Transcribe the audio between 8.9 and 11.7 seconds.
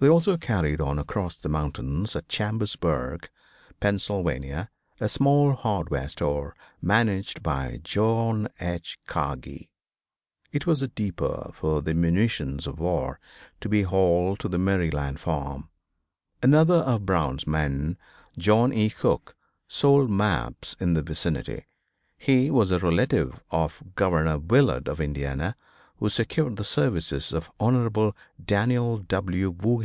Kagi. It was a depot